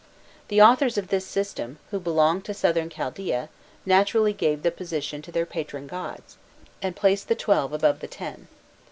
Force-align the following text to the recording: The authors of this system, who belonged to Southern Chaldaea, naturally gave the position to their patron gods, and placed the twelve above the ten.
The 0.47 0.63
authors 0.63 0.97
of 0.97 1.09
this 1.09 1.27
system, 1.27 1.77
who 1.91 1.99
belonged 1.99 2.43
to 2.45 2.55
Southern 2.55 2.89
Chaldaea, 2.89 3.49
naturally 3.85 4.33
gave 4.33 4.63
the 4.63 4.71
position 4.71 5.21
to 5.21 5.31
their 5.31 5.45
patron 5.45 5.85
gods, 5.85 6.37
and 6.81 6.95
placed 6.95 7.27
the 7.27 7.35
twelve 7.35 7.71
above 7.71 7.99
the 7.99 8.07
ten. 8.07 8.47